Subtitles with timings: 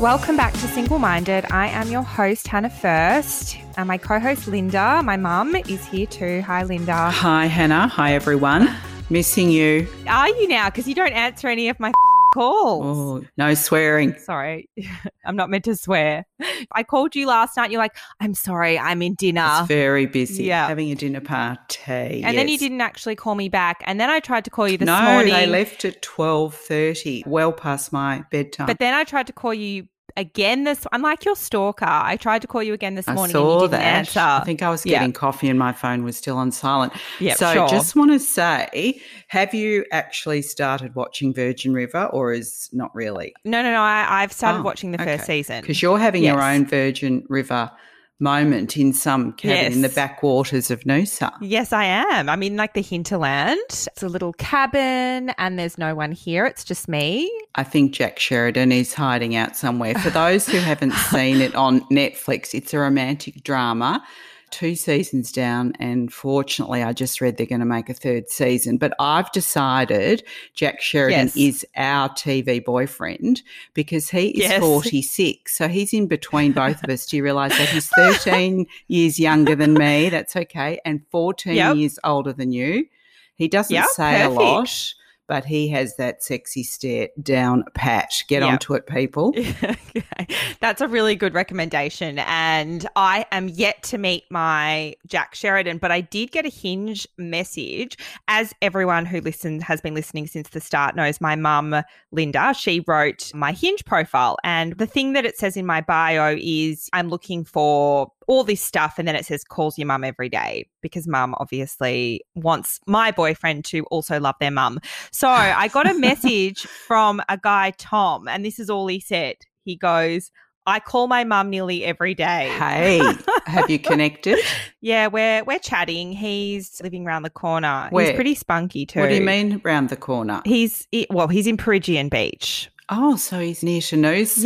[0.00, 1.46] Welcome back to Single Minded.
[1.50, 6.06] I am your host, Hannah First, and my co host, Linda, my mum, is here
[6.06, 6.42] too.
[6.42, 7.10] Hi, Linda.
[7.10, 7.88] Hi, Hannah.
[7.88, 8.68] Hi, everyone.
[9.08, 9.88] Missing you.
[10.06, 10.68] Are you now?
[10.68, 11.92] Because you don't answer any of my
[12.36, 12.98] calls.
[12.98, 14.16] Oh, no swearing.
[14.18, 14.68] Sorry,
[15.24, 16.24] I'm not meant to swear.
[16.72, 17.70] I called you last night.
[17.70, 19.48] You're like, I'm sorry, I'm in dinner.
[19.60, 20.44] It's very busy.
[20.44, 20.68] Yeah.
[20.68, 22.22] Having a dinner party.
[22.22, 23.82] and then you didn't actually call me back.
[23.86, 25.32] And then I tried to call you this no, morning.
[25.32, 28.66] they left at twelve thirty, well past my bedtime.
[28.66, 31.86] But then I tried to call you again this I'm like your stalker.
[31.88, 33.82] I tried to call you again this I morning saw and you didn't that.
[33.98, 34.20] answer.
[34.20, 34.98] I think I was Yeah.
[34.98, 36.92] getting coffee and my phone was still on silent.
[37.20, 37.68] Yeah, so sure.
[37.68, 43.34] just want to say, have you actually started watching Virgin River or is not really?
[43.44, 43.80] No, no, no.
[43.80, 45.60] I, I've started Oh, watching the first season.
[45.60, 47.70] Because you're having your own Virgin River
[48.18, 51.32] moment in some cabin in the backwaters of Noosa.
[51.40, 52.28] Yes, I am.
[52.28, 53.60] I'm in like the hinterland.
[53.68, 56.46] It's a little cabin and there's no one here.
[56.46, 57.30] It's just me.
[57.54, 59.94] I think Jack Sheridan is hiding out somewhere.
[59.96, 64.02] For those who haven't seen it on Netflix, it's a romantic drama.
[64.50, 68.76] Two seasons down, and fortunately, I just read they're going to make a third season.
[68.78, 70.22] But I've decided
[70.54, 71.36] Jack Sheridan Yes.
[71.36, 73.42] is our TV boyfriend
[73.74, 74.60] because he is Yes.
[74.60, 75.56] 46.
[75.56, 77.06] So he's in between both of us.
[77.06, 77.68] Do you realise that?
[77.68, 77.88] He's
[78.24, 80.08] 13 years younger than me.
[80.10, 80.78] That's okay.
[80.84, 81.76] And 14 Yep.
[81.76, 82.86] years older than you.
[83.34, 84.94] He doesn't Yep, say a lot
[85.28, 88.10] but he has that sexy stare down pat.
[88.28, 88.50] Get Yep.
[88.50, 89.34] onto it, people.
[89.36, 90.26] okay.
[90.60, 92.18] That's a really good recommendation.
[92.20, 97.06] And I am yet to meet my Jack Sheridan, but I did get a hinge
[97.18, 97.96] message.
[98.28, 101.82] As everyone who listens has been listening since the start knows, my mum,
[102.12, 104.36] Linda, she wrote my hinge profile.
[104.44, 108.60] And the thing that it says in my bio is I'm looking for all this
[108.60, 108.94] stuff.
[108.98, 113.64] And then it says calls your mum every day because mum obviously wants my boyfriend
[113.66, 114.80] to also love their mum.
[115.12, 119.36] So I got a message from a guy, Tom, and this is all he said.
[119.64, 120.30] He goes,
[120.68, 122.48] I call my mum nearly every day.
[122.58, 123.00] Hey,
[123.46, 124.38] have you connected?
[124.80, 126.12] Yeah, we're we're chatting.
[126.12, 127.88] He's living around the corner.
[127.90, 128.06] Where?
[128.06, 129.00] He's pretty spunky too.
[129.00, 130.42] What do you mean round the corner?
[130.44, 132.70] He's he- well, he's in Peregian Beach.
[132.88, 134.44] Oh, so he's near Noosa.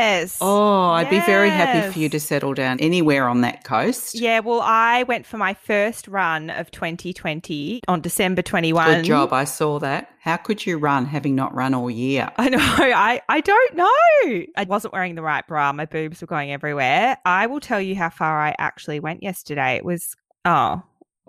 [0.00, 0.38] Yes.
[0.40, 4.14] Oh, I'd be very happy for you to settle down anywhere on that coast.
[4.14, 8.86] Yeah, well, I went for my first run of 2020 on December 21.
[8.86, 9.32] Good job.
[9.34, 10.10] I saw that.
[10.20, 12.30] How could you run having not run all year?
[12.36, 12.58] I know.
[12.62, 14.44] I, I don't know.
[14.56, 15.72] I wasn't wearing the right bra.
[15.72, 17.18] My boobs were going everywhere.
[17.26, 19.76] I will tell you how far I actually went yesterday.
[19.76, 20.16] It was,
[20.46, 20.82] oh,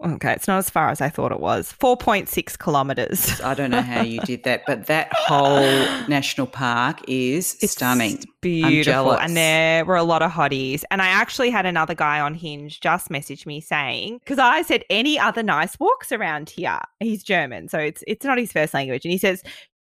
[0.04, 0.34] okay.
[0.34, 3.42] It's not as far as I thought it was 4.6 kilometers.
[3.44, 5.62] I don't know how you did that, but that whole
[6.08, 8.24] national park is It's stunning.
[8.42, 9.14] Beautiful.
[9.14, 10.84] And there were a lot of hotties.
[10.92, 14.84] And I actually had another guy on Hinge just message me saying, because I said,
[14.90, 16.80] any other nice walks around here?
[17.00, 19.06] He's German, so it's it's not his first language.
[19.06, 19.44] And he says,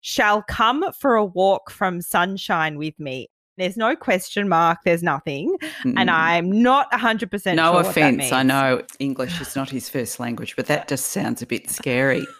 [0.00, 3.28] shall come for a walk from sunshine with me.
[3.59, 4.78] There's no question mark.
[4.84, 5.56] There's nothing.
[5.84, 6.12] And Mm.
[6.12, 8.31] I'm not 100% No sure offense.
[8.33, 12.27] I know English is not his first language, but that just sounds a bit scary.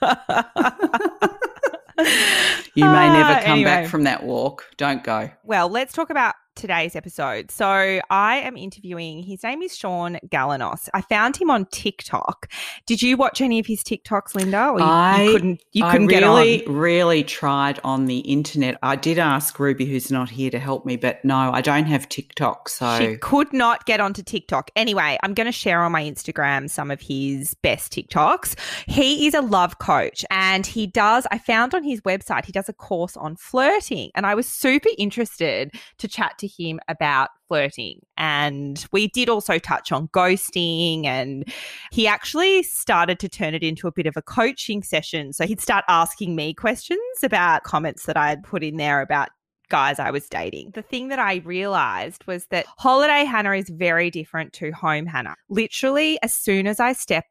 [2.75, 3.65] You may never Ah, come anyway.
[3.71, 4.67] back from that walk.
[4.77, 5.31] Don't go.
[5.45, 7.51] Well, let's talk about today's episode.
[7.51, 10.89] So, I am interviewing, his name is Sean Galanos.
[10.95, 12.51] I found him on TikTok.
[12.87, 14.69] Did you watch any of his TikToks, Linda?
[14.71, 16.75] Or you, I- you couldn't you I couldn't really, get on.
[16.75, 18.79] really tried on the internet.
[18.83, 22.09] I did ask Ruby, who's not here, to help me, but no, I don't have
[22.09, 22.69] TikTok.
[22.69, 24.71] So She could not get onto TikTok.
[24.75, 28.59] Anyway, I'm going to share on my Instagram some of his best TikToks.
[28.87, 32.69] He is a love coach and he does, I found on his website, he does
[32.69, 34.11] a course on flirting.
[34.15, 38.01] And I was super interested to chat to him about flirting.
[38.17, 41.45] And we did also touch on ghosting and
[41.93, 45.33] he actually started to turn it into a bit of a coaching session.
[45.33, 49.29] So he'd start asking me questions about comments that I had put in there about
[49.69, 50.73] guys I was dating.
[50.75, 55.35] The thing that I realized was that holiday Hannah is very different to home Hannah.
[55.49, 57.25] Literally, as soon as I step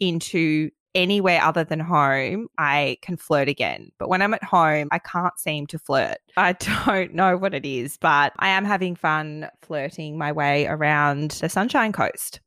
[0.00, 3.90] into anywhere other than home, I can flirt again.
[3.98, 6.18] But when I'm at home, I can't seem to flirt.
[6.36, 6.52] I
[6.84, 11.48] don't know what it is, but I am having fun flirting my way around the
[11.48, 12.40] Sunshine Coast.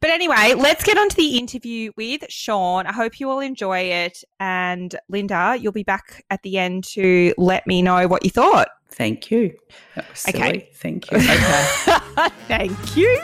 [0.00, 2.86] But anyway, let's get on to the interview with Sean.
[2.86, 4.22] I hope you all enjoy it.
[4.40, 8.68] And Linda, you'll be back at the end to let me know what you thought.
[8.90, 9.54] thank you.
[9.94, 10.38] That was silly.
[10.38, 10.70] Okay.
[10.74, 11.18] Thank you.
[11.18, 12.28] Okay.
[12.48, 13.22] Thank you.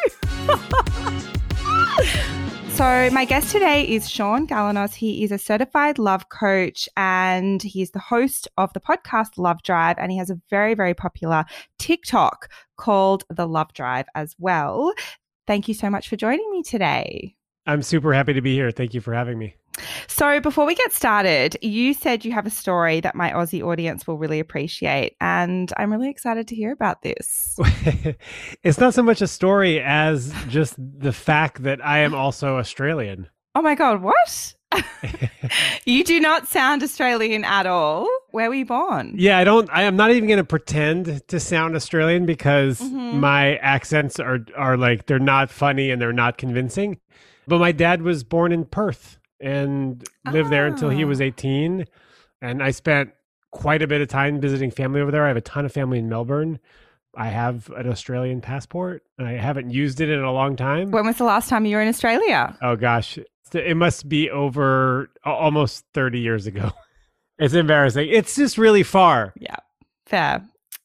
[2.82, 4.94] So, my guest today is Sean Galanos.
[4.94, 9.98] He is a certified love coach and he's the host of the podcast Love Drive.
[10.00, 11.44] And he has a very, very popular
[11.78, 14.92] TikTok called The Love Drive as well.
[15.46, 17.36] Thank you so much for joining me today.
[17.66, 18.70] I'm super happy to be here.
[18.70, 19.54] Thank you for having me.
[20.06, 24.06] So, before we get started, you said you have a story that my Aussie audience
[24.06, 27.58] will really appreciate, and I'm really excited to hear about this.
[28.62, 33.28] it's not so much a story as just the fact that I am also Australian.
[33.54, 34.54] Oh my God, what?
[35.86, 38.08] you do not sound Australian at all.
[38.30, 39.14] Where were you born?
[39.16, 39.68] Yeah, I don't.
[39.72, 43.14] I am not even going to pretend to sound Australian because Mhm.
[43.14, 46.98] my accents are are like they're not funny and they're not convincing.
[47.46, 51.08] But my dad was born in Perth and lived there until he Ah.
[51.08, 51.84] was 18,
[52.40, 53.10] and I spent
[53.50, 55.24] quite a bit of time visiting family over there.
[55.24, 56.58] I have a ton of family in Melbourne.
[57.16, 60.90] I have an Australian passport, and I haven't used it in a long time.
[60.90, 62.56] When was the last time you were in Australia?
[62.62, 63.18] Oh gosh,
[63.52, 66.70] it must be over almost 30 years ago.
[67.38, 68.08] It's embarrassing.
[68.08, 69.32] It's just really far.
[69.36, 69.56] Yeah,
[70.06, 70.42] fair.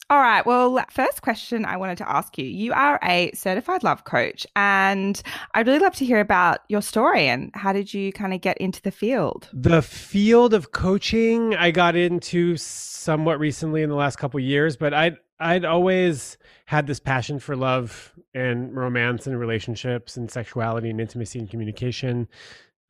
[0.10, 0.46] All right.
[0.46, 2.46] Well, first question I wanted to ask you.
[2.46, 5.22] You are a certified love coach, and
[5.54, 8.58] I'd really love to hear about your story and how did you kind of get
[8.58, 9.50] into the field?
[9.52, 14.94] The field of coaching I got into somewhat recently in the last couple years, but
[14.94, 21.00] I'd I'd always had this passion for love and romance and relationships and sexuality and
[21.02, 22.28] intimacy and communication.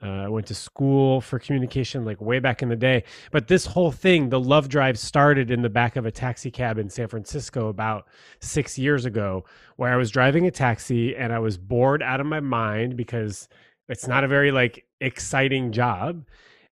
[0.02, 3.04] Uh, I went to school for communication like way back in the day.
[3.32, 6.78] But this whole thing, the love drive, started in the back of a taxi cab
[6.78, 8.06] in San Francisco about
[8.40, 9.46] six years ago,
[9.78, 13.50] where I was driving a taxi and I was bored out of my mind because
[13.90, 16.26] it's not a very like exciting job.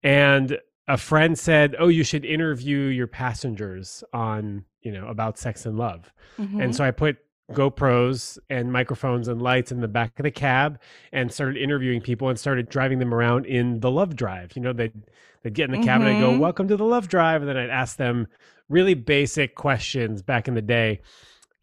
[0.03, 0.59] And
[0.89, 5.79] a friend said, "Oh, you should interview your passengers on, you know, about sex and
[5.79, 6.61] love." Mm-hmm.
[6.61, 7.19] And so I put
[7.55, 10.79] GoPros and microphones and lights in the back of the cab
[11.13, 14.53] and started interviewing people and started driving them around in the love drive.
[14.57, 14.93] You know, they'd,
[15.43, 16.39] they'd get in the cab and I'd go, Mhm.
[16.39, 17.43] Welcome to the love drive.
[17.43, 18.27] And then I'd ask them
[18.69, 21.01] really basic questions back in the day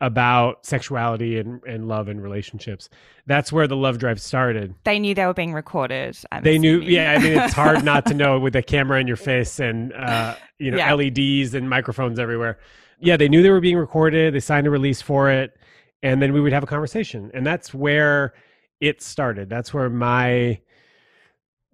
[0.02, 2.90] about sexuality and, and love and relationships.
[3.26, 4.74] That's where the love drive started.
[4.86, 6.18] they knew they were being recorded.
[6.32, 7.12] I'm They knew, yeah.
[7.12, 10.36] I mean, it's hard not to know with a camera in your face and uh,
[10.58, 10.94] you know Yeah.
[10.94, 12.60] LEDs and microphones everywhere.
[13.02, 14.34] Yeah, they knew they were being recorded.
[14.34, 15.58] They signed a release for it,
[16.04, 18.34] and then we would have a conversation, and that's where
[18.80, 19.50] it started.
[19.50, 20.60] That's where my,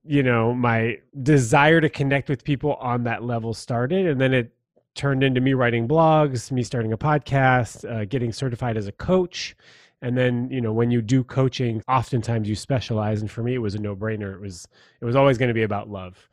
[0.04, 4.52] you know, my desire to connect with people on that level started, and then it
[4.96, 9.56] turned into me writing blogs, me starting a podcast, uh, getting certified as a coach.
[10.02, 13.22] And then, you know, when you do coaching, oftentimes you specialize.
[13.22, 14.34] And for me, it was a no brainer.
[14.34, 14.68] It was,
[15.02, 16.30] it was always going to be about love.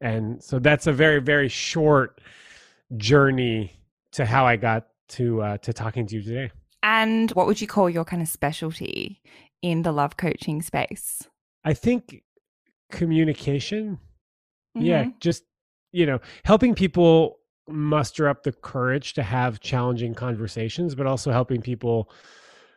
[0.00, 2.20] And so that's a very, very short
[2.96, 3.80] journey
[4.12, 6.50] to how I got to, uh, to talking to you today.
[6.84, 9.22] And what would you call your kind of specialty
[9.62, 11.26] in the love coaching space?
[11.64, 12.22] I think
[12.92, 13.98] communication.
[14.74, 15.04] Yeah.
[15.04, 15.18] Mhm.
[15.18, 15.44] Just,
[15.92, 21.62] you know, helping people muster up the courage to have challenging conversations, but also helping
[21.62, 22.10] people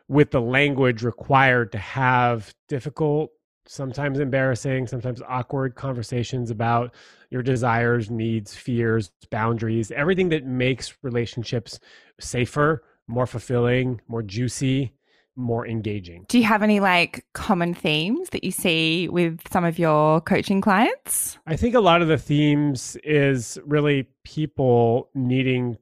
[0.08, 3.30] with the language required to have difficult,
[3.66, 6.94] sometimes embarrassing, sometimes awkward conversations about
[7.28, 11.78] your desires, needs, fears, boundaries, everything that makes relationships
[12.18, 14.92] safer, more fulfilling, more juicy,
[15.34, 16.24] more engaging.
[16.28, 20.60] Do you have any like common themes that you see with some of your coaching
[20.60, 21.38] clients?
[21.46, 25.78] I think a lot of the themes is really people needing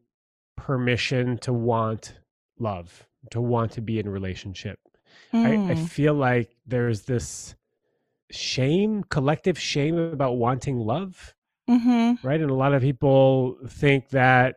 [0.56, 2.14] permission to want
[2.58, 4.79] love, to want to be in a relationship.
[5.32, 5.88] I, I Mm.
[5.88, 7.55] feel like there's this
[8.31, 11.34] shame, collective shame about wanting love,
[11.69, 12.26] Mm-hmm.
[12.26, 12.40] right?
[12.40, 14.56] And a lot of people think that,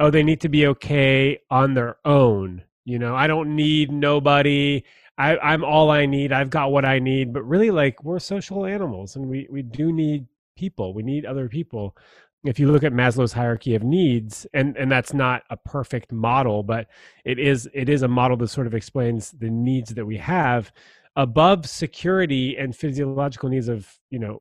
[0.00, 2.64] oh, they need to be okay on their own.
[2.84, 4.82] You know, I don't need nobody.
[5.18, 6.32] I, I'm all I need.
[6.32, 7.32] I've got what I need.
[7.32, 10.26] But really, like, we're social animals and we, we do need
[10.56, 10.94] people.
[10.94, 11.96] We need other people.
[12.42, 16.62] If you look at Maslow's hierarchy of needs, and, and that's not a perfect model,
[16.62, 16.86] but
[17.26, 20.72] it is it is a model that sort of explains the needs that we have
[21.16, 24.40] above security and physiological needs of, you know,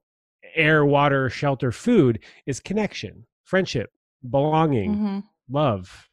[0.55, 3.91] air, water, shelter, food is connection, friendship,
[4.29, 5.19] belonging, Mm-hmm.
[5.49, 6.09] Love,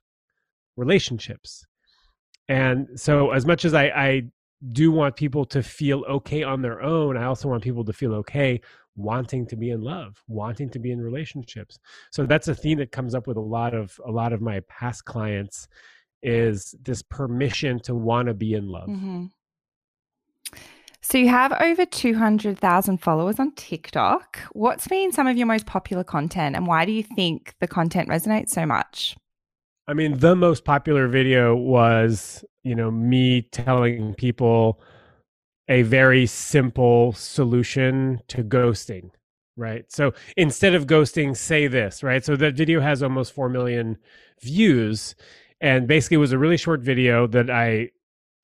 [0.76, 1.64] relationships.
[2.48, 4.22] And so, as much as I, I
[4.72, 8.14] do want people to feel okay on their own, I also want people to feel
[8.14, 8.60] okay
[8.96, 11.78] wanting to be in love, wanting to be in relationships.
[12.10, 14.60] So that's a theme that comes up with a lot of a lot of my
[14.68, 15.68] past clients
[16.22, 18.88] is this permission to want to be in love.
[18.88, 19.26] Mm-hmm.
[21.02, 24.40] So you have over 200,000 followers on TikTok.
[24.52, 28.08] What's been some of your most popular content and why do you think the content
[28.08, 29.16] resonates so much?
[29.88, 34.80] I mean, the most popular video was, you know, me telling people
[35.68, 39.10] a very simple solution to ghosting,
[39.56, 39.84] right?
[39.90, 42.24] So instead of ghosting, say this, right?
[42.24, 43.98] So that video has almost 4 million
[44.40, 45.14] views
[45.60, 47.90] and basically it was a really short video that I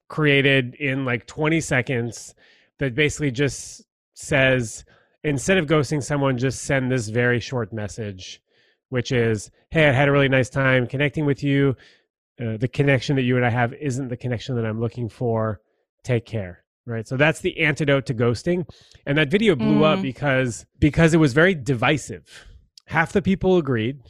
[0.09, 2.35] created in like 20 seconds
[2.79, 3.83] that basically just
[4.15, 4.85] says
[5.25, 8.43] instead of ghosting someone, just send this very short message,
[8.93, 11.75] which is, "Hey, I had a really nice time connecting with you.
[12.39, 15.61] Uh, the connection that you and I have isn't the connection that I'm looking for.
[16.05, 17.07] Take care." Right.
[17.09, 18.69] So that's the antidote to ghosting.
[19.07, 19.97] And that video blew Mm.
[19.99, 22.25] up because because it was very divisive.
[22.87, 24.01] Half the people agreed,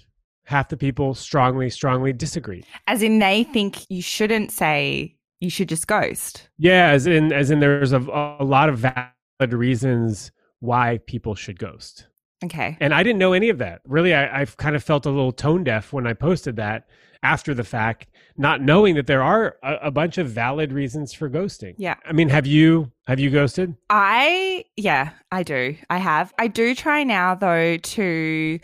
[0.46, 2.64] half the people strongly, strongly disagreed.
[2.88, 6.48] As in, they think you shouldn't say you should just ghost.
[6.58, 8.00] Yeah, as in as in there's a,
[8.40, 12.08] a lot of valid reasons why people should ghost.
[12.44, 12.76] Okay.
[12.80, 13.80] And I didn't know any of that.
[13.87, 16.87] Really, I, I've kind of felt a little tone deaf when I posted that
[17.22, 21.30] after the fact, not knowing that there are a, a bunch of valid reasons for
[21.30, 21.75] ghosting.
[21.78, 21.94] Yeah.
[22.04, 23.76] I mean, have you have you ghosted?
[23.90, 25.76] I, yeah, I do.
[25.90, 26.32] I have.
[26.38, 28.58] I do try now, though, to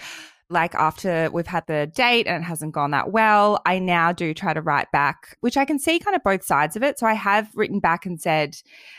[0.51, 4.33] like after we've had the date and it hasn't gone that well, I now do
[4.33, 6.99] try to write back, which I can see kind of both sides of it.
[6.99, 8.57] So I have written back and said,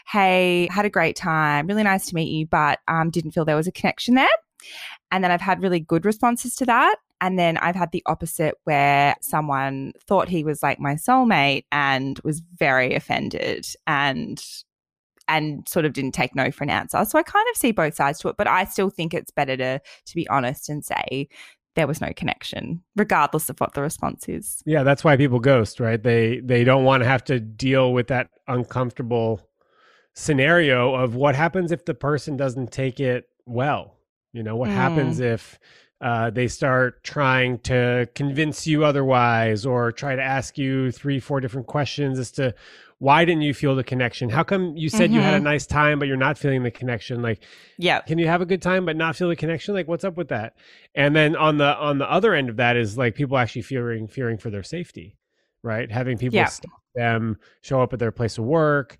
[0.07, 1.67] Hey, had a great time.
[1.67, 4.27] Really nice to meet you, but um, didn't feel there was a connection there.
[5.11, 6.97] And then I've had really good responses to that.
[7.21, 12.19] And then I've had the opposite where someone thought he was like my soulmate and
[12.23, 14.41] was very offended and
[15.27, 17.05] and sort of didn't take no for an answer.
[17.05, 19.55] So I kind of see both sides to it, but I still think it's better
[19.57, 21.29] to to be honest and say
[21.75, 24.61] there was no connection, regardless of what the response is.
[24.65, 26.01] Yeah, that's why people ghost, right?
[26.01, 29.41] They they don't want to have to deal with that uncomfortable
[30.13, 33.98] scenario of what happens if the person doesn't take it well.
[34.33, 34.73] You know, what Mm.
[34.73, 35.59] happens if
[36.01, 41.41] uh, they start trying to convince you otherwise or try to ask you three, four
[41.41, 42.53] different questions as to
[42.99, 44.29] why didn't you feel the connection?
[44.29, 45.43] How come you said you had a Mhm.
[45.43, 47.21] nice time, but you're not feeling the connection?
[47.21, 47.43] Like,
[47.77, 47.99] Yeah.
[47.99, 50.29] can you have a good time but not feel the connection like what's up with
[50.29, 50.53] that
[50.95, 54.07] and then on the on the other end of that is like people actually fearing
[54.07, 55.17] fearing for their safety
[55.63, 56.45] right having people Yeah.
[56.45, 58.97] stop them show up at their place of work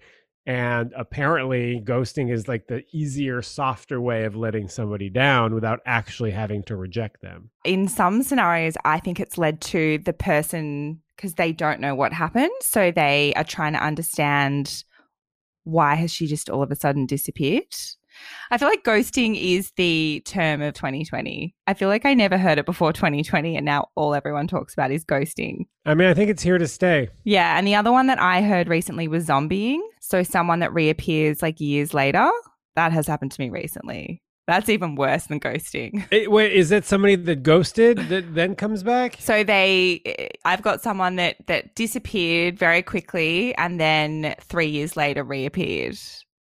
[0.50, 6.32] and apparently ghosting is like the easier softer way of letting somebody down without actually
[6.32, 11.36] having to reject them In some scenarios, I think it's led to the person because
[11.36, 12.50] they don't know what happened.
[12.62, 14.84] So they are trying to understand
[15.66, 17.76] why has she just all of a sudden disappeared?
[18.52, 21.56] I feel like ghosting is the term of 2020.
[21.68, 24.92] I feel like I never heard it before 2020, and now all everyone talks about
[24.92, 25.68] is ghosting.
[25.86, 28.42] i mean i think it's here to stay Yeah, and the other one that I
[28.42, 29.80] heard recently was zombieing.
[30.10, 32.30] So someone that reappears like years later.
[32.76, 34.22] That has happened to me recently.
[34.48, 36.06] That's even worse than ghosting.
[36.12, 40.02] It- wait is that somebody that ghosted that then comes back So they
[40.46, 45.98] I've got someone that that disappeared very quickly and then 3 years later reappeared.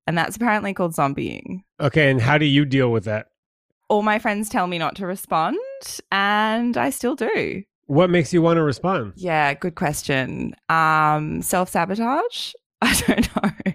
[0.07, 1.61] And that's apparently called zombieing.
[1.79, 3.27] okay and how do you deal with that
[3.89, 5.57] All my friends tell me not to respond
[6.11, 7.61] and I still do.
[7.85, 10.55] what makes you want to respond Yeah, good question.
[10.69, 12.53] Um self-sabotage?
[12.81, 13.73] I don't know.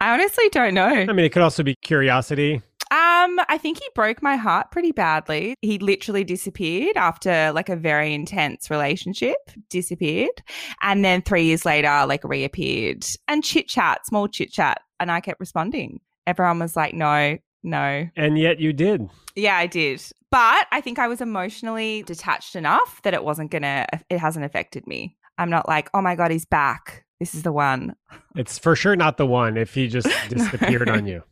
[0.00, 0.86] I honestly don't know.
[0.86, 2.60] i mean it could also be curiosity
[2.90, 5.54] Um, I think he broke my heart pretty badly.
[5.62, 9.38] He literally disappeared after like a very intense relationship,
[9.70, 10.42] disappeared.
[10.82, 14.82] And then three years later, like reappeared and chit chat, small chit chat.
[15.00, 16.00] And I kept responding.
[16.26, 18.08] Everyone was like, no, no.
[18.14, 20.02] and yet you did Yeah, I did.
[20.30, 24.86] But I think I was emotionally detached enough that it wasn't gonna, it hasn't affected
[24.86, 25.16] me.
[25.38, 27.01] I'm not like, oh my God, he's back.
[27.22, 27.94] This is the one.
[28.34, 30.94] It's for sure not the one if he just disappeared No.
[30.94, 31.22] on you.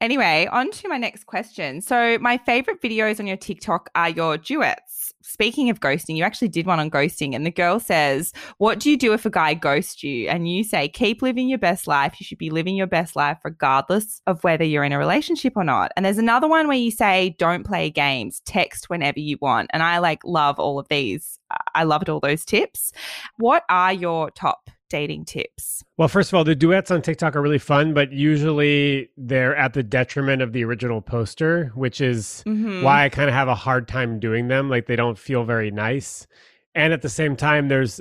[0.00, 1.80] Anyway, on to my next question.
[1.82, 5.12] So, my favorite videos on your TikTok are your duets.
[5.22, 8.90] Speaking of ghosting, you actually did one on ghosting, and the girl says, What do
[8.90, 10.26] you do if a guy ghosts you?
[10.28, 12.14] And you say, Keep living your best life.
[12.18, 15.64] You should be living your best life regardless of whether you're in a relationship or
[15.64, 15.92] not.
[15.96, 19.70] And there's another one where you say, Don't play games, text whenever you want.
[19.74, 21.38] And I like love all of these.
[21.74, 22.92] I loved all those tips.
[23.36, 25.82] What are your top dating tips?
[25.96, 29.72] Well, first of all, the duets on TikTok are really fun, but usually they're at
[29.72, 32.82] the detriment of the original poster, which is Mhm.
[32.82, 34.68] why I kind of have a hard time doing them.
[34.68, 36.26] Like they don't feel very nice.
[36.74, 38.00] And at the same time, there's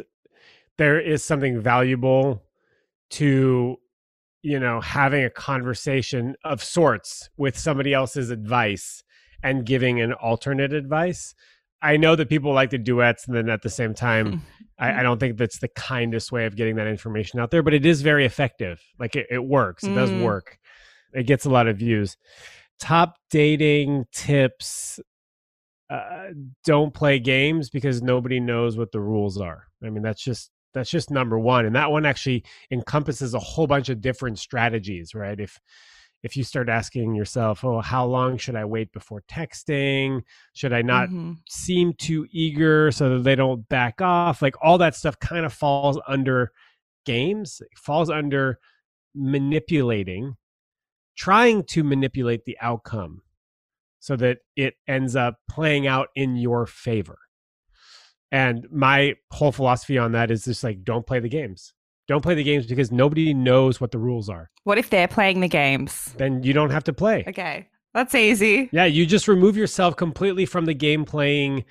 [0.77, 2.43] there is something valuable
[3.11, 3.77] to
[4.41, 9.03] you know having a conversation of sorts with somebody else's advice
[9.43, 11.35] and giving an alternate advice.
[11.81, 14.41] I know that people like the duets, and then at the same time,
[14.79, 17.73] I, I don't think that's the kindest way of getting that information out there, but
[17.73, 18.81] it is very effective.
[18.99, 19.83] Like it, it works.
[19.83, 20.23] It does Mm.
[20.23, 20.57] work.
[21.13, 22.17] It gets a lot of views.
[22.79, 24.99] Top dating tips
[25.89, 26.29] uh,
[26.63, 29.67] don't play games because nobody knows what the rules are.
[29.83, 33.67] I mean, that's just that's just number one, and that one actually encompasses a whole
[33.67, 35.37] bunch of different strategies, right?
[35.37, 35.59] If
[36.23, 40.21] if you start asking yourself, "Oh, how long should I wait before texting?
[40.53, 41.37] Should I not Mhm.
[41.49, 45.53] seem too eager so that they don't back off?" Like all that stuff kind of
[45.53, 46.51] falls under
[47.05, 48.59] games, it falls under
[49.15, 50.35] manipulating
[51.17, 53.21] trying to manipulate the outcome
[53.99, 57.19] so that it ends up playing out in your favor.
[58.31, 61.73] And my whole philosophy on that is just like, don't play the games.
[62.11, 64.49] Don't play the games because nobody knows what the rules are.
[64.65, 66.13] What if they're playing the games?
[66.17, 67.23] Then you don't have to play.
[67.25, 67.69] Okay.
[67.93, 68.67] That's easy.
[68.73, 71.63] Yeah, you just remove yourself completely from the game playing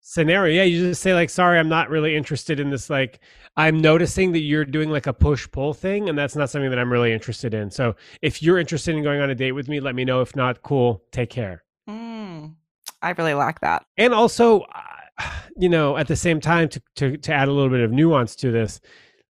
[0.00, 0.56] scenario.
[0.56, 3.20] Yeah, you just say like, "Sorry, I'm not really interested in this." Like,
[3.56, 6.78] I'm noticing that you're doing like a push pull thing, and that's not something that
[6.80, 7.70] I'm really interested in.
[7.70, 10.22] So, if you're interested in going on a date with me, let me know.
[10.22, 11.04] If not, cool.
[11.12, 11.62] Take care.
[11.88, 12.56] Mm,
[13.00, 13.86] I really like that.
[13.96, 17.70] And also, uh, you know, at the same time, to to to add a little
[17.70, 18.80] bit of nuance to this,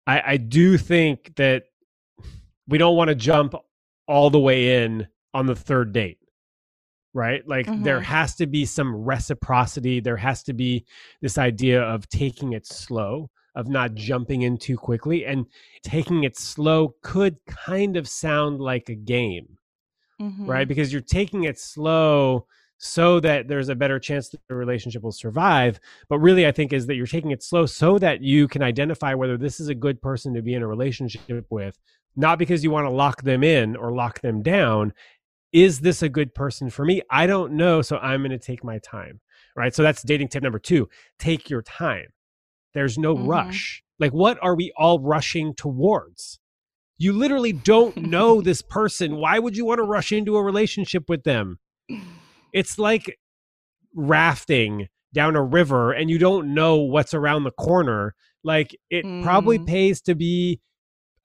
[0.09, 1.63] I I do think that
[2.67, 3.53] we don't want to jump
[4.07, 6.17] all the way in on the third date
[7.13, 7.83] right like mm-hmm.
[7.83, 10.85] there has to be some reciprocity there has to be
[11.21, 15.45] this idea of taking it slow of not jumping in too quickly and
[15.83, 19.57] taking it slow could kind of sound like a game
[20.21, 20.45] mm-hmm.
[20.45, 22.45] right because you're taking it slow
[22.79, 26.74] so that there's a better chance that the relationship will survive but really i think
[26.74, 29.75] is that you're taking it slow so that you can identify whether this is a
[29.75, 31.77] good person to be in a relationship with
[32.15, 34.93] not because you want to lock them in or lock them down
[35.51, 37.01] is this a good person for me?
[37.09, 37.81] I don't know.
[37.81, 39.19] So I'm going to take my time.
[39.55, 39.74] Right.
[39.74, 42.07] So that's dating tip number two take your time.
[42.74, 43.27] There's no mm-hmm.
[43.27, 43.83] rush.
[43.98, 46.39] Like, what are we all rushing towards?
[46.98, 49.15] You literally don't know this person.
[49.15, 51.59] Why would you want to rush into a relationship with them?
[52.53, 53.19] It's like
[53.93, 58.15] rafting down a river and you don't know what's around the corner.
[58.43, 59.23] Like, it mm.
[59.23, 60.61] probably pays to be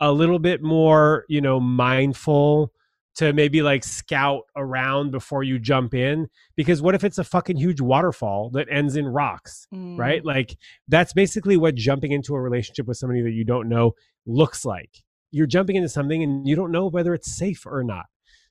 [0.01, 2.73] a little bit more, you know, mindful
[3.17, 7.57] to maybe like scout around before you jump in because what if it's a fucking
[7.57, 9.99] huge waterfall that ends in rocks mm.
[9.99, 10.57] right like
[10.89, 13.93] that's basically what jumping into a relationship with somebody that you don't know
[14.27, 18.07] looks like you're jumping into something and you don't know whether it's safe or not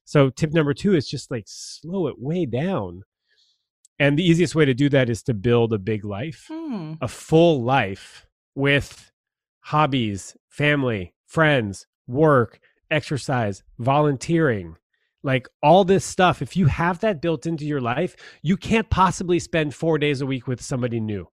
[0.06, 3.04] so tip number 2 is just like slow it way down
[4.00, 6.98] and the easiest way to do that is to build a big life mm.
[7.02, 9.12] a full life with
[9.62, 12.60] hobbies family friends work
[12.94, 14.78] exercise, volunteering,
[15.24, 19.40] like all this stuff, if you have that built into your life, you can't possibly
[19.40, 21.28] spend four days a week with somebody new.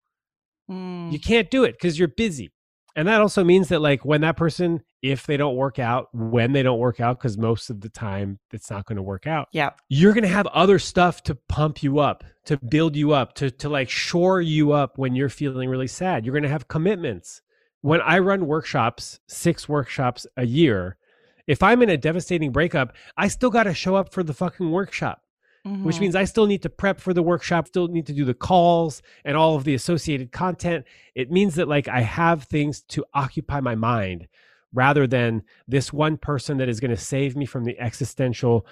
[0.70, 1.12] Mm.
[1.12, 2.52] You can't do it because you're busy.
[2.98, 6.52] And that also means that, like, when that person, if they don't work out, when
[6.52, 9.50] they don't work out, because most of the time it's not going to work out.
[9.52, 9.70] Yeah.
[9.88, 13.52] You're going to have other stuff to pump you up, to build you up, to,
[13.52, 16.26] to like shore you up when you're feeling really sad.
[16.26, 17.44] You're going to have commitments.
[17.82, 20.98] When I run workshops, six workshops a year,
[21.46, 24.72] if I'm in a devastating breakup, I still got to show up for the fucking
[24.72, 25.22] workshop.
[25.68, 25.84] Mm-hmm.
[25.84, 28.34] Which means I still need to prep for the workshop, still need to do the
[28.34, 30.86] calls and all of the associated content.
[31.16, 34.28] It means that like I have things to occupy my mind
[34.74, 38.66] rather than this one person that is going to save me from the existential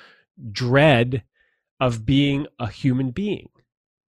[0.51, 1.23] dread
[1.79, 3.49] of being a human being.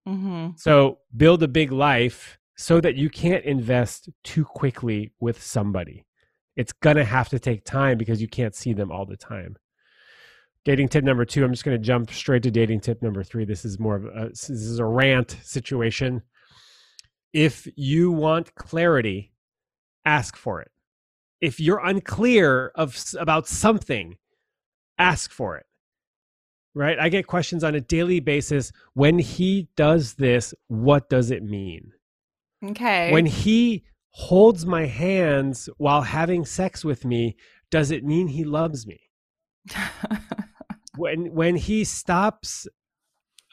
[0.08, 0.50] Mm-hmm.
[0.56, 6.06] So build a big life so that you can't invest too quickly with somebody
[6.58, 9.56] it's gonna have to take time because you can't see them all the time
[10.68, 13.46] dating tip number two i'm just going to jump straight to dating tip number three.
[13.46, 16.24] This is more of a this is a rant situation.
[17.32, 19.32] If you want clarity
[20.04, 20.70] ask for it.
[21.40, 24.18] If you're unclear of about something
[24.98, 25.66] ask for it.
[26.76, 27.00] Right?
[27.00, 28.74] I get questions on a daily basis.
[28.94, 31.94] When he does this what does it mean?
[32.62, 33.14] Okay.
[33.14, 37.38] When he holds my hands while having sex with me,
[37.72, 39.00] does it mean he loves me?
[40.98, 42.68] when when he stops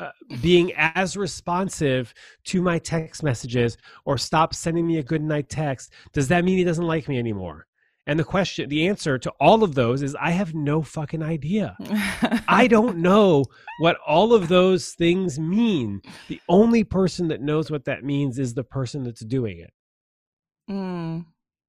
[0.00, 0.11] uh,
[0.42, 2.12] being as responsive
[2.44, 6.59] to my text messages or stops sending me a good night text, does that mean
[6.59, 7.66] he doesn't like me anymore?
[8.07, 11.76] And the question, the answer to all of those is I have no fucking idea.
[12.48, 13.46] I don't know
[13.78, 16.02] what all of those things mean.
[16.28, 19.72] The only person that knows what that means is the person that's doing it.
[20.70, 21.24] Mm.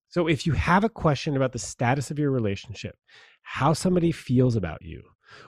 [0.10, 2.96] So if you have a question about the status of your relationship,
[3.44, 5.04] how somebody feels about you,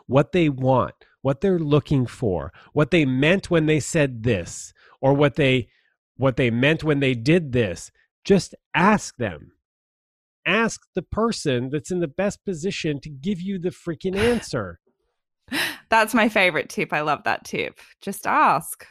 [0.05, 5.13] what they want, what they're looking for, what they meant when they said this, or
[5.13, 5.67] what they
[6.17, 7.91] what they meant when they did this,
[8.23, 9.51] just ask them.
[10.45, 14.79] Ask the person that's in the best position to give you the freaking answer.
[15.89, 16.91] That's my favorite tip.
[16.91, 17.79] I love that tip.
[18.01, 18.85] Just ask.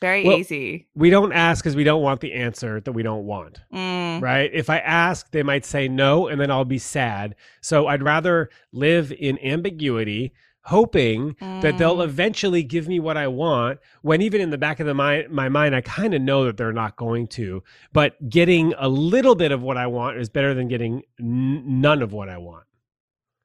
[0.00, 0.88] Very well, easy.
[0.94, 3.60] We don't ask because we don't want the answer that we don't want.
[3.72, 4.20] Mm.
[4.20, 4.50] Right?
[4.52, 7.34] If I ask, they might say no, and then I'll be sad.
[7.62, 11.62] So I'd rather live in ambiguity, hoping mm.
[11.62, 12.04] that they'll mm.
[12.04, 13.78] eventually give me what I want.
[14.02, 16.58] When even in the back of the my, my mind, I kind of know that
[16.58, 17.62] they're not going to.
[17.94, 22.02] But getting a little bit of what I want is better than getting n- none
[22.02, 22.64] of what I want.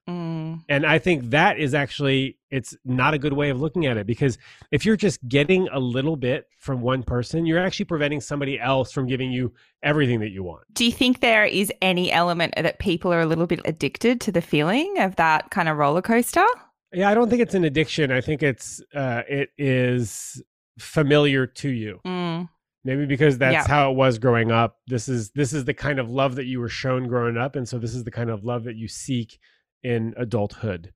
[0.10, 0.41] Mm.
[0.58, 0.64] Mm.
[0.70, 4.06] And I think that is actually it's not a good way of looking at it
[4.06, 4.38] because
[4.72, 8.92] if you're just getting a little bit from one person, you're actually preventing somebody else
[8.92, 10.64] from giving you everything that you want.
[10.74, 14.32] Do you think there is any element that people are a little bit addicted to
[14.32, 16.46] the feeling of that kind of roller coaster?
[16.94, 18.12] Yeah, I don't think it's an addiction.
[18.12, 20.42] I think it's uh it is
[20.80, 22.00] familiar to you.
[22.06, 22.50] Mm.
[22.84, 23.68] Maybe because that's Yeah.
[23.68, 24.78] how it was growing up.
[24.88, 27.68] This is this is the kind of love that you were shown growing up and
[27.70, 29.40] so this is the kind of love that you seek
[29.84, 30.94] in adulthood.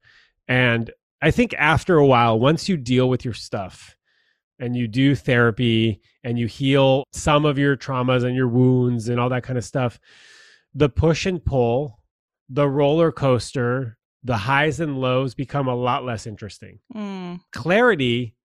[0.47, 3.95] And I think after a while once you deal with your stuff
[4.59, 9.19] and you do therapy and you heal some of your traumas and your wounds and
[9.19, 9.99] all that kind of stuff,
[10.73, 11.99] the push and pull,
[12.49, 17.39] the roller coaster, the highs and lows become a lot less interesting Mm.
[17.51, 18.35] clarity,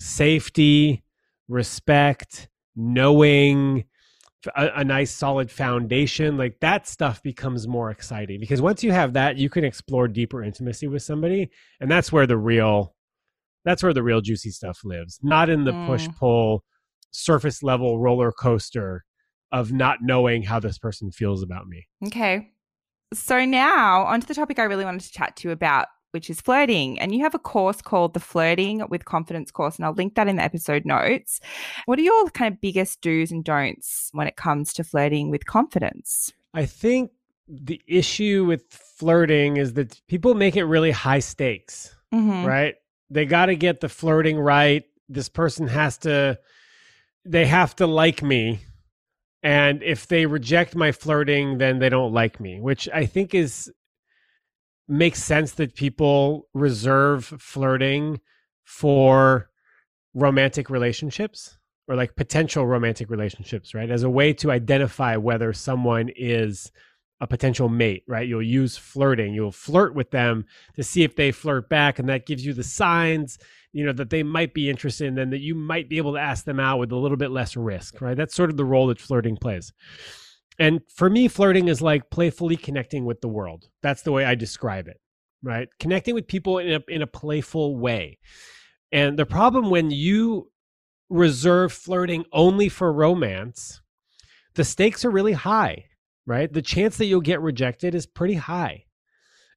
[0.00, 1.02] safety,
[1.48, 3.84] respect, knowing,
[4.54, 9.14] a, a nice solid foundation, like that stuff becomes more exciting because once you have
[9.14, 11.50] that, you can explore deeper intimacy with somebody.
[11.80, 12.94] And that's where the real,
[13.64, 16.16] that's where the real juicy stuff lives, not in the push Mm.
[16.16, 16.64] pull,
[17.10, 19.04] surface level roller coaster
[19.52, 21.86] of not knowing how this person feels about me.
[22.06, 22.50] Okay.
[23.14, 26.40] So now onto the topic I really wanted to chat to you about, which is
[26.40, 26.98] flirting.
[26.98, 30.28] And you have a course called the Flirting with Confidence course, and I'll link that
[30.28, 31.40] in the episode notes.
[31.84, 35.44] What are your kind of biggest do's and don'ts when it comes to flirting with
[35.44, 36.32] confidence?
[36.54, 37.10] I think
[37.46, 41.94] the issue with flirting is that people make it really high stakes.
[42.14, 42.46] Mm-hmm.
[42.46, 42.76] right?
[43.10, 44.84] They got to get the flirting right.
[45.08, 46.38] This person has to,
[47.24, 48.60] they have to like me.
[49.42, 53.70] And if they reject my flirting, then they don't like me, which I think is,
[54.88, 58.20] makes sense that people reserve flirting
[58.64, 59.50] for
[60.14, 63.90] romantic relationships or like potential romantic relationships, right?
[63.90, 66.70] As a way to identify whether someone is
[67.20, 68.28] a potential mate, right?
[68.28, 69.32] You'll use flirting.
[69.34, 70.44] You'll flirt with them
[70.74, 73.38] to see if they flirt back and that gives you the signs
[73.76, 76.18] you know that they might be interested in then that you might be able to
[76.18, 78.86] ask them out with a little bit less risk right that's sort of the role
[78.86, 79.70] that flirting plays
[80.58, 83.68] and for me flirting is like playfully connecting with the world.
[83.82, 85.00] That's the way i describe it
[85.42, 85.68] right?
[85.78, 88.18] Connecting with people in a, in a playful way.
[88.90, 90.50] And the problem when you
[91.08, 93.80] reserve flirting only for romance
[94.54, 95.84] the stakes are really high
[96.26, 96.52] right?
[96.52, 98.84] The chance that you'll get rejected is pretty high.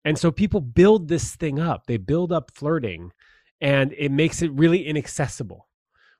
[0.06, 1.88] And so people build this thing up.
[1.88, 3.12] They build up flirting
[3.60, 5.68] and it makes it really inaccessible.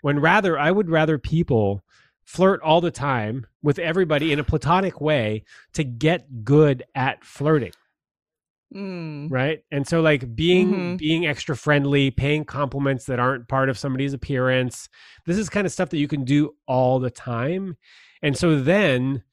[0.02, 1.84] When rather, I would rather people
[2.30, 7.72] flirt all the time with everybody in a platonic way to get good at flirting,
[8.72, 9.32] Mm.
[9.32, 9.64] right?
[9.72, 10.98] And so, like being Mhm.
[11.00, 14.90] being extra friendly, paying compliments that aren't part of somebody's appearance.
[15.26, 17.78] This is kind of stuff that you can do all the time.
[18.22, 19.24] And so then,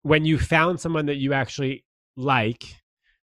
[0.00, 1.84] when you found someone that you actually
[2.16, 2.64] like,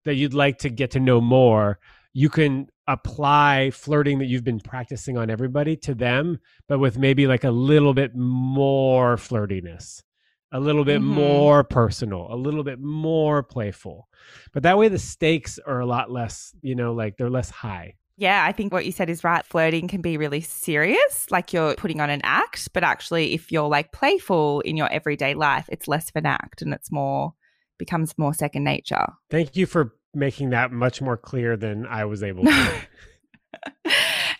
[0.06, 1.78] that you'd like to get to know more,
[2.14, 7.28] you can apply flirting that you've been practicing on everybody to them, but with maybe
[7.28, 10.04] like a little bit more flirtiness,
[10.52, 11.06] a little bit Mhm.
[11.06, 14.08] more personal, a little bit more playful.
[14.52, 17.96] But that way the stakes are a lot less, you know, like they're less high.
[18.16, 19.44] Yeah, I think what you said is right.
[19.44, 23.68] Flirting can be really serious, like you're putting on an act, but actually, if you're
[23.68, 27.34] like playful in your everyday life, it's less of an act and it's more,
[27.80, 29.08] becomes more second nature.
[29.32, 32.74] Thank you for making that much more clear than I was able to.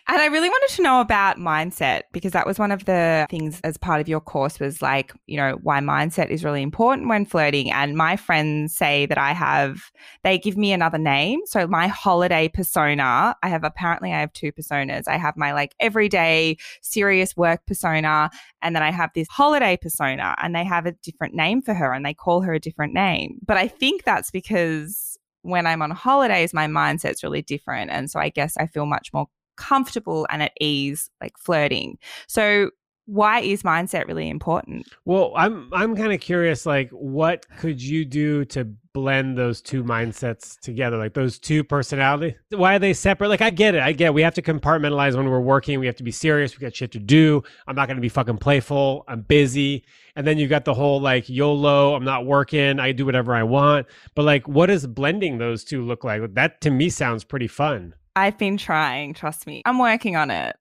[0.06, 3.60] And I really wanted to know about mindset because that was one of the things
[3.64, 7.24] as part of your course was like, you know, why mindset is really important when
[7.24, 7.72] flirting.
[7.72, 9.90] And my friends say that I have,
[10.22, 11.40] they give me another name.
[11.46, 15.08] So my holiday persona, I have apparently I have two personas.
[15.08, 20.36] I have my like everyday serious work persona, and then I have this holiday persona,
[20.40, 23.40] and they have a different name for her and they call her a different name.
[23.44, 25.03] But I think that's because
[25.44, 27.90] when I'm on holidays, my mindset's really different.
[27.90, 29.26] And so I guess I feel much more
[29.56, 31.98] comfortable and at ease, like flirting.
[32.26, 32.70] So
[33.06, 34.86] why is mindset really important?
[35.04, 39.82] Well, I'm I'm kind of curious like what could you do to blend those two
[39.82, 43.90] mindsets together like those two personalities why are they separate like i get it i
[43.90, 44.14] get it.
[44.14, 46.92] we have to compartmentalize when we're working we have to be serious we got shit
[46.92, 50.64] to do i'm not going to be fucking playful i'm busy and then you've got
[50.64, 54.66] the whole like yolo i'm not working i do whatever i want but like what
[54.66, 59.14] does blending those two look like that to me sounds pretty fun I've been trying,
[59.14, 59.62] trust me.
[59.64, 60.56] I'm working on it,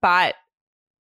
[0.00, 0.34] but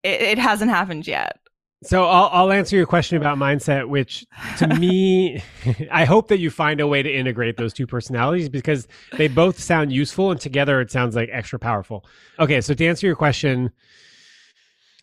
[0.02, 1.38] it, it hasn't happened yet.
[1.82, 4.26] So I'll, I'll answer your question about mindset, which
[4.58, 5.42] to me,
[5.90, 8.86] I hope that you find a way to integrate those two personalities because
[9.16, 12.04] they both sound useful and together it sounds like extra powerful.
[12.38, 13.70] Okay, so to answer your question,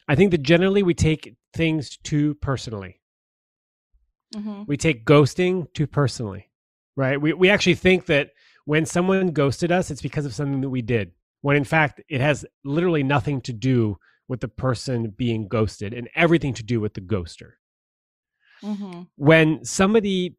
[0.08, 3.02] I think that generally we take things too personally.
[4.36, 4.64] Mm-hmm.
[4.68, 6.52] We take ghosting too personally,
[6.96, 7.20] right?
[7.20, 8.32] We, we actually think that
[8.66, 11.12] when someone ghosted us, it's because of something that we did.
[11.42, 16.10] When in fact, it has literally nothing to do with the person being ghosted and
[16.16, 17.52] everything to do with the ghoster.
[18.64, 19.04] Mm-hmm.
[19.16, 20.38] When somebody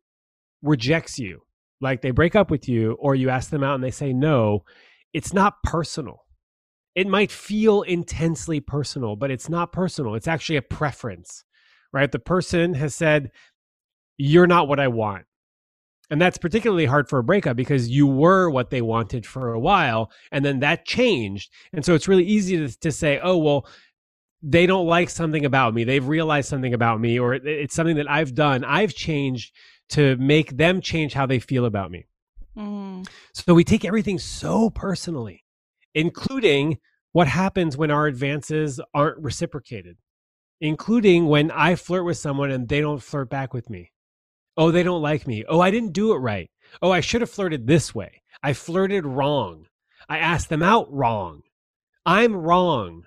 [0.62, 1.42] rejects you,
[1.81, 4.64] like they break up with you, or you ask them out and they say no,
[5.12, 6.24] it's not personal.
[6.94, 10.14] It might feel intensely personal, but it's not personal.
[10.16, 11.44] It's actually a preference,
[11.92, 12.11] right?
[12.11, 13.31] The person has said,
[14.16, 15.24] You're not what I want.
[16.11, 19.61] And that's particularly hard for a breakup because you were what they wanted for a
[19.61, 21.53] while and then that changed.
[21.73, 23.66] And so it's really easy to, to say, oh, well,
[24.42, 25.85] they don't like something about me.
[25.85, 28.64] They've realized something about me, or it's something that I've done.
[28.64, 29.53] I've changed
[29.90, 32.07] to make them change how they feel about me.
[32.57, 33.09] Mm.
[33.33, 35.44] So we take everything so personally,
[35.94, 36.79] including
[37.12, 39.97] what happens when our advances aren't reciprocated,
[40.61, 43.92] including when I flirt with someone and they don't flirt back with me.
[44.59, 45.44] Oh, they don't like me.
[45.49, 46.51] Oh, I didn't do it right.
[46.83, 48.23] Oh, I should have flirted this way.
[48.42, 49.66] I flirted wrong.
[50.09, 51.42] I asked them out wrong.
[52.05, 53.07] I'm wrong.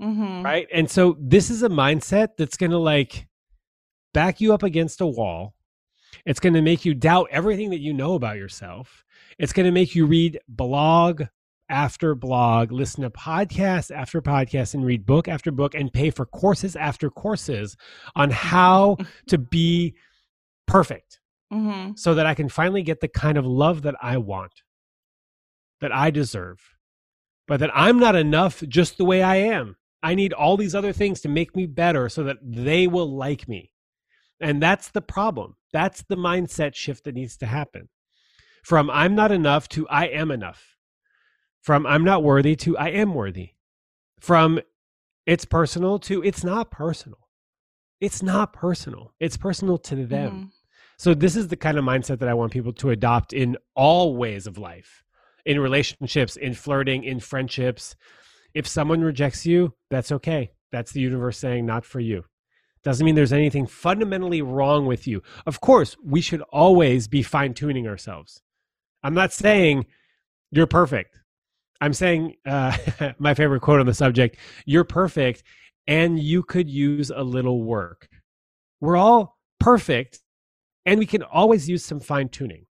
[0.00, 0.44] Mm-hmm.
[0.44, 0.68] Right.
[0.72, 3.26] And so this is a mindset that's going to like
[4.14, 5.54] back you up against a wall.
[6.24, 9.04] It's going to make you doubt everything that you know about yourself.
[9.38, 11.24] It's going to make you read blog
[11.68, 16.26] after blog, listen to podcast after podcast, and read book after book, and pay for
[16.26, 17.76] courses after courses
[18.14, 19.94] on how to be
[20.66, 21.18] perfect
[21.52, 21.92] Mm-hmm.
[21.96, 24.62] so that I can finally get the kind of love that I want,
[25.82, 26.58] that I deserve,
[27.46, 29.76] but that I'm not enough just the way I am.
[30.02, 33.48] I need all these other things to make me better so that they will like
[33.48, 33.70] me.
[34.40, 35.56] And that's the problem.
[35.74, 37.90] That's the mindset shift that needs to happen.
[38.64, 40.78] From I'm not enough to I am enough.
[41.60, 43.50] From I'm not worthy to I am worthy.
[44.20, 44.58] From
[45.26, 47.18] it's personal to it's not personal.
[48.02, 49.14] It's not personal.
[49.20, 50.30] It's personal to them.
[50.32, 50.44] Mm-hmm.
[50.96, 54.16] So this is the kind of mindset that I want people to adopt in all
[54.16, 55.04] ways of life.
[55.46, 57.94] In relationships, in flirting, in friendships.
[58.54, 60.50] If someone rejects you, that's okay.
[60.72, 62.24] That's the universe saying not for you.
[62.82, 65.22] Doesn't mean there's anything fundamentally wrong with you.
[65.46, 68.42] Of course, we should always be fine tuning ourselves.
[69.04, 69.86] I'm not saying
[70.50, 71.20] you're perfect.
[71.80, 72.76] I'm saying uh,
[73.18, 75.44] my favorite quote on the subject you're perfect
[75.86, 78.08] and you could use a little work.
[78.80, 80.20] We're all perfect
[80.84, 82.66] and we can always use some fine tuning.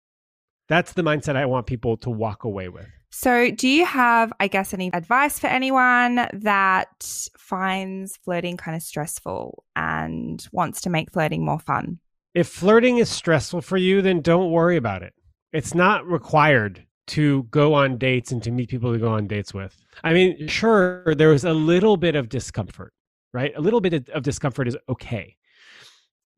[0.68, 2.86] That's the mindset I want people to walk away with.
[3.10, 8.82] So, do you have, I guess, any advice for anyone that finds flirting kind of
[8.82, 12.00] stressful and wants to make flirting more fun?
[12.34, 15.14] If flirting is stressful for you, then don't worry about it.
[15.54, 19.54] It's not required to go on dates and to meet people to go on dates
[19.54, 19.74] with.
[20.04, 22.92] I mean, sure, there was a little bit of discomfort,
[23.32, 23.52] right?
[23.56, 25.36] A little bit of discomfort is okay.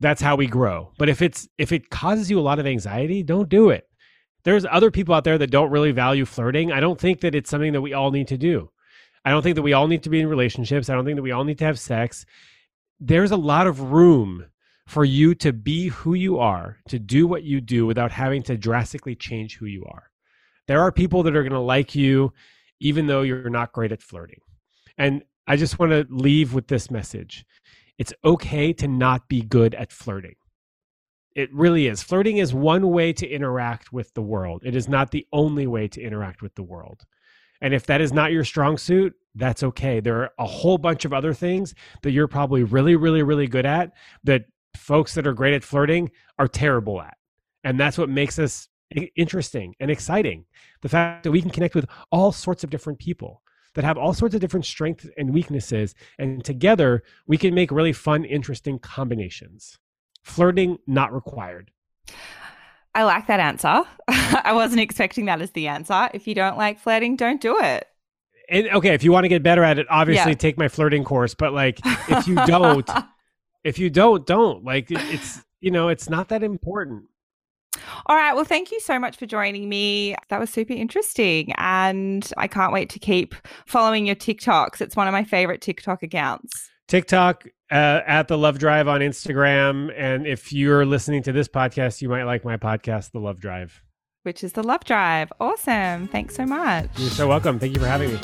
[0.00, 0.92] That's how we grow.
[0.98, 3.86] But if it's if it causes you a lot of anxiety, don't do it.
[4.44, 6.72] There's other people out there that don't really value flirting.
[6.72, 8.70] I don't think that it's something that we all need to do.
[9.24, 10.88] I don't think that we all need to be in relationships.
[10.88, 12.24] I don't think that we all need to have sex.
[12.98, 14.46] There's a lot of room
[14.86, 18.56] for you to be who you are, to do what you do without having to
[18.56, 20.10] drastically change who you are.
[20.66, 22.32] There are people that are going to like you
[22.80, 24.40] even though you're not great at flirting.
[24.96, 27.44] And I just want to leave with this message.
[27.98, 30.36] It's okay to not be good at flirting.
[31.34, 32.04] It really is.
[32.04, 34.62] Flirting is one way to interact with the world.
[34.64, 37.02] It is not the only way to interact with the world.
[37.60, 39.98] And if that is not your strong suit, that's okay.
[39.98, 43.66] There are a whole bunch of other things that you're probably really, really, really good
[43.66, 43.90] at
[44.22, 44.44] that
[44.76, 47.16] folks that are great at flirting are terrible at.
[47.64, 48.68] And that's what makes us
[49.16, 50.44] interesting and exciting.
[50.82, 53.42] The fact that we can connect with all sorts of different people
[53.74, 55.94] that have all sorts of different strengths and weaknesses.
[56.18, 59.78] And together we can make really fun, interesting combinations.
[60.22, 61.70] Flirting not required.
[62.94, 63.82] I like that answer.
[64.08, 66.10] I wasn't expecting that as the answer.
[66.12, 67.86] If you don't like flirting, don't do it.
[68.48, 70.36] And okay, if you want to get better at it, obviously Yeah.
[70.36, 71.34] take my flirting course.
[71.34, 71.78] But like,
[72.08, 72.88] if you don't,
[73.62, 74.64] if you don't, don't.
[74.64, 77.04] Like, it's you know, it's not that important.
[78.06, 78.34] All right.
[78.34, 80.14] Well, thank you so much for joining me.
[80.28, 81.52] That was super interesting.
[81.56, 83.34] And I can't wait to keep
[83.66, 84.80] following your TikToks.
[84.80, 86.70] It's one of my favorite TikTok accounts.
[86.88, 92.02] TikTok uh, at the Love Drive on Instagram, and if you're listening to this podcast,
[92.02, 93.80] you might like my podcast, The Love Drive.
[94.24, 95.32] Which is the Love Drive.
[95.40, 96.08] Awesome.
[96.08, 96.88] Thanks so much.
[96.96, 97.60] You're so welcome.
[97.60, 98.18] Thank you for having me.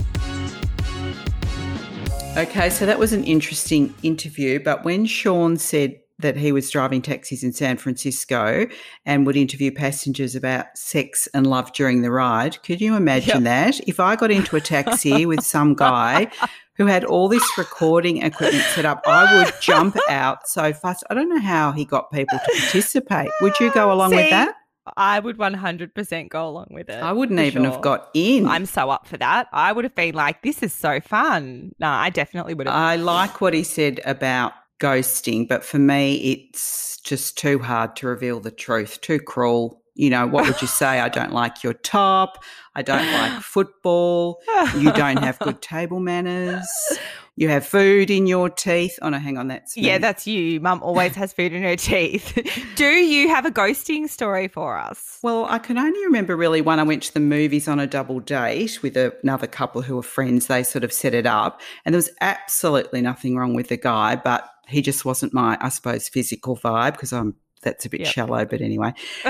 [2.36, 4.58] Okay, so that was an interesting interview.
[4.58, 8.66] But when Sean said that he was driving taxis in San Francisco
[9.04, 13.80] and would interview passengers about sex and love during the ride, could you imagine that?
[13.86, 16.28] If I got into a taxi with some guy
[16.74, 21.04] who had all this recording equipment set up, I would jump out so fast.
[21.10, 23.28] I don't know how he got people to participate.
[23.42, 24.54] Would you go along with that?
[24.96, 27.02] I would 100% go along with it.
[27.02, 27.72] I wouldn't even sure.
[27.72, 28.46] have got in.
[28.46, 29.48] I'm so up for that.
[29.52, 31.74] I would have been like, this is so fun.
[31.80, 32.76] No, I definitely would have.
[32.76, 38.06] I like what he said about ghosting, but for me, it's just too hard to
[38.06, 39.82] reveal the truth, too cruel.
[39.94, 41.00] You know, what would you say?
[41.00, 42.44] I don't like your top.
[42.74, 44.40] I don't like football.
[44.76, 46.66] You don't have good table manners.
[47.38, 48.98] You have food in your teeth.
[49.02, 49.48] Oh, no, hang on.
[49.48, 49.82] That's me.
[49.82, 50.58] yeah, that's you.
[50.58, 52.32] Mum always has food in her teeth.
[52.76, 55.18] Do you have a ghosting story for us?
[55.22, 58.20] Well, I can only remember really when I went to the movies on a double
[58.20, 60.46] date with another couple who were friends.
[60.46, 64.16] They sort of set it up, and there was absolutely nothing wrong with the guy,
[64.16, 68.08] but he just wasn't my, I suppose, physical vibe because I'm that's a bit Yep.
[68.12, 68.44] shallow.
[68.44, 68.92] But anyway,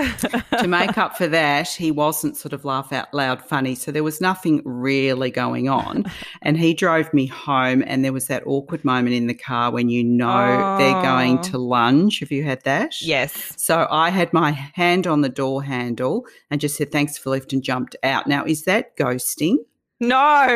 [0.59, 3.75] to make up for that, he wasn't sort of laugh out loud funny.
[3.75, 6.05] So there was nothing really going on.
[6.43, 9.89] And he drove me home, and there was that awkward moment in the car when
[9.89, 11.43] you know they're going Oh.
[11.43, 12.21] to lunge.
[12.21, 13.01] Have you had that?
[13.01, 13.53] yes.
[13.57, 17.53] So I had my hand on the door handle and just said, thanks for lift
[17.53, 18.27] and jumped out.
[18.29, 19.57] Now, is that ghosting?
[19.99, 20.47] No,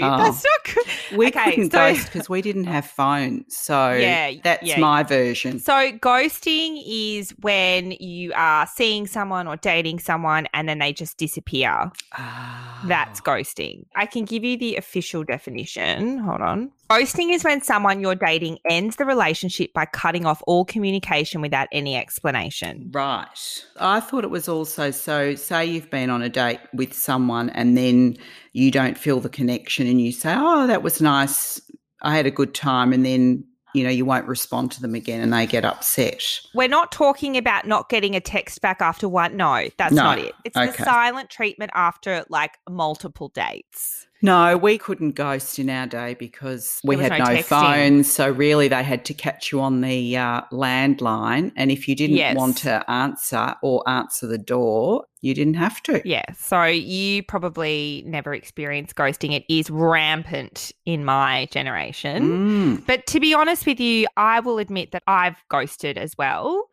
[0.00, 1.16] that's not good.
[1.18, 3.56] We Okay, couldn't so- ghost because we didn't have phones.
[3.56, 4.78] So Yeah, that's yeah.
[4.80, 5.58] my version.
[5.60, 11.18] So, ghosting is when you are seeing someone or dating someone and then they just
[11.18, 11.90] disappear.
[12.18, 12.80] Ah.
[12.86, 13.84] That's ghosting.
[13.94, 16.18] I can give you the official definition.
[16.18, 16.70] Hold on.
[16.88, 21.68] Ghosting is when someone you're dating ends the relationship by cutting off all communication without
[21.70, 22.88] any explanation.
[22.92, 23.64] Right.
[23.78, 27.76] I thought it was also so, say you've been on a date with someone and
[27.76, 28.16] then
[28.52, 31.60] you don't feel the connection and you say, oh, that was nice.
[32.02, 32.92] I had a good time.
[32.92, 36.22] And then, you know, you won't respond to them again and they get upset.
[36.54, 39.36] We're not talking about not getting a text back after one.
[39.36, 40.02] No, that's No.
[40.02, 40.34] not it.
[40.44, 44.06] It's the silent treatment after like multiple dates.
[44.22, 48.10] No, we couldn't ghost in our day because we had no no, phones.
[48.10, 52.16] So really, they had to catch you on the uh, landline, and if you didn't
[52.16, 52.36] Yes.
[52.36, 56.02] want to answer or answer the door, you didn't have to.
[56.04, 56.24] Yeah.
[56.36, 59.32] So you probably never experienced ghosting.
[59.32, 62.78] It is rampant in my generation.
[62.80, 62.86] Mm.
[62.86, 66.68] But to be honest with you, I will admit that I've ghosted as well.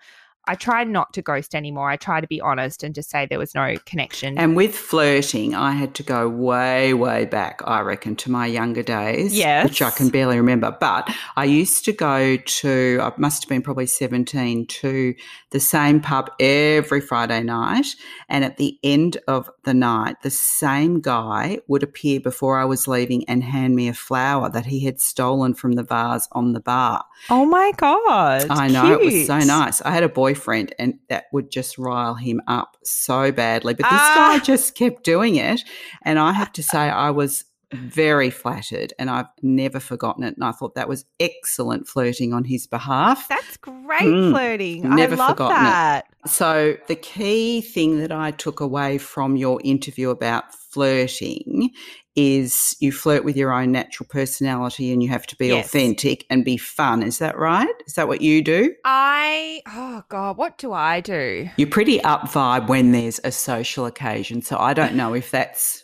[0.48, 1.90] I try not to ghost anymore.
[1.90, 4.38] I try to be honest and just say there was no connection.
[4.38, 8.84] And with flirting, I had to go way, way back, I reckon, to my younger
[8.84, 9.38] days.
[9.38, 9.68] Yes.
[9.68, 10.76] Which I can barely remember.
[10.80, 15.16] But I used to go to, I must have been probably 17, to
[15.52, 17.88] the same pub every Friday night.
[18.30, 22.88] And at the end of the night, the same guy would appear before I was
[22.88, 26.60] leaving and hand me a flower that he had stolen from the vase on the
[26.60, 27.04] bar.
[27.30, 28.48] oh my God.
[28.50, 29.82] I know it was so nice.
[29.82, 30.37] I had a boyfriend,
[30.80, 33.74] and that would just rile him up so badly.
[33.74, 34.38] But this Ah.
[34.38, 35.62] guy just kept doing it,
[36.04, 40.36] and I have to say, I was very flattered, and I've never forgotten it.
[40.36, 43.28] And I thought that was excellent flirting on his behalf.
[43.28, 44.32] That's great Mm.
[44.32, 44.90] flirting.
[44.96, 45.70] Never I love forgotten it.
[45.70, 46.06] that.
[46.26, 51.72] So the key thing that I took away from your interview about flirting
[52.16, 55.66] is you flirt with your own natural personality and you have to be Yes.
[55.68, 57.04] authentic and be fun.
[57.04, 57.68] Is that right?
[57.86, 58.74] Is that what you do?
[58.86, 61.50] I, oh God, what do I do?
[61.58, 64.42] You're pretty up vibe when there's a social occasion.
[64.42, 65.84] So I don't know if that's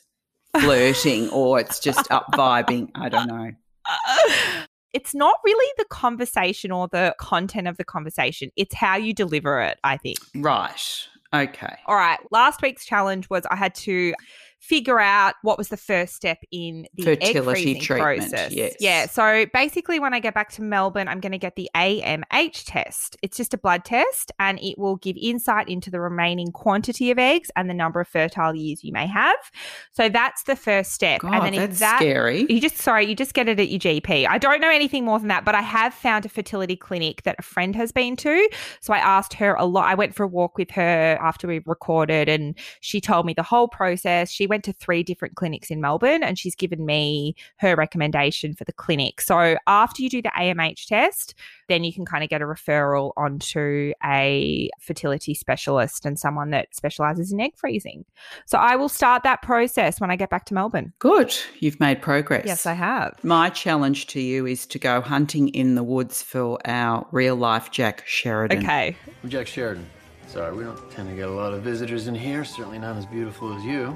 [0.59, 2.89] flirting or it's just up vibing.
[2.95, 3.51] I don't know.
[4.93, 8.51] it's not really the conversation or the content of the conversation.
[8.55, 10.17] It's how you deliver it, I think.
[10.35, 11.07] Right.
[11.33, 11.75] Okay.
[11.87, 12.19] All right.
[12.31, 14.13] Last week's challenge was I had to
[14.63, 18.53] figure out what was the first step in the egg Fertility freezing treatment, process.
[18.53, 18.75] yes.
[18.79, 19.07] Yeah.
[19.07, 23.17] So basically, when I get back to Melbourne, I'm going to get the AMH test.
[23.21, 27.19] It's just a blood test, and it will give insight into the remaining quantity of
[27.19, 29.35] eggs and the number of fertile years you may have.
[29.91, 31.19] So that's the first step.
[31.19, 32.45] God, and then that's that scary.
[32.49, 34.27] you just sorry, you just get it at your GP.
[34.29, 37.35] I don't know anything more than that, but I have found a fertility clinic that
[37.37, 38.49] a friend has been to.
[38.79, 39.89] So I asked her a lot.
[39.89, 43.43] I went for a walk with her after we recorded and she told me the
[43.43, 44.31] whole process.
[44.31, 48.65] She went to three different clinics in Melbourne and she's given me her recommendation for
[48.65, 49.19] the clinic.
[49.19, 51.33] So after you do the AMH test,
[51.69, 56.75] then you can kind of get a referral onto a fertility specialist and someone that
[56.75, 58.05] specializes in egg freezing.
[58.45, 60.93] So I will start that process when I get back to Melbourne.
[60.99, 61.35] Good.
[61.59, 62.45] You've made progress.
[62.45, 63.17] Yes, I have.
[63.23, 67.71] My challenge to you is to go hunting in the woods for our real life
[67.71, 68.59] Jack Sheridan.
[68.59, 68.95] Okay.
[69.23, 69.89] I'm Jack Sheridan.
[70.33, 72.43] Sorry, we don't tend to get a lot of visitors in here.
[72.43, 73.95] Certainly not as beautiful as you.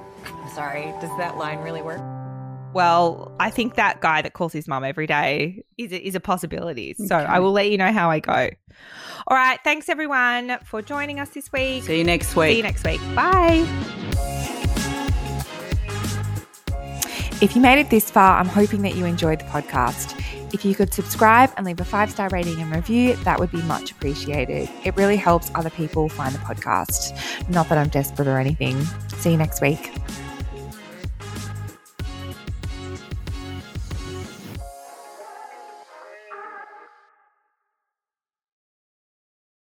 [0.53, 1.99] Sorry, does that line really work?
[2.73, 6.19] Well, I think that guy that calls his mum every day is a, is a
[6.19, 6.93] possibility.
[6.93, 8.51] So I will let you know how I go.
[9.25, 9.57] All right.
[9.63, 11.85] Thanks everyone for joining us this week.
[11.85, 12.51] See you next week.
[12.51, 13.01] See you next week.
[13.15, 13.65] Bye.
[17.41, 20.21] If you made it this far, I'm hoping that you enjoyed the podcast.
[20.53, 23.61] If you could subscribe and leave a five star rating and review, that would be
[23.63, 24.69] much appreciated.
[24.85, 27.13] It really helps other people find the podcast.
[27.49, 28.81] Not that I'm desperate or anything.
[29.17, 29.91] See you next week.